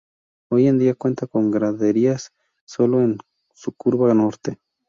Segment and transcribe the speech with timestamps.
[0.51, 2.31] Hoy en día cuenta con graderías
[2.65, 3.19] solo en
[3.53, 4.57] su curva Norte.